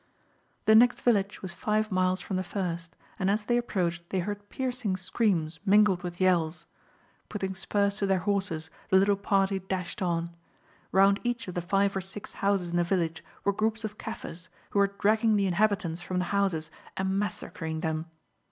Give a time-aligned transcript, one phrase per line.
[0.65, 4.49] The next village was five miles from the first, and as they approached they heard
[4.49, 6.65] piercing screams mingled with yells.
[7.29, 10.35] Putting spurs to their horses the little party dashed on.
[10.91, 14.49] Round each of the five or six houses in the village were groups of Kaffirs,
[14.71, 18.07] who were dragging the inhabitants from the houses and massacring them.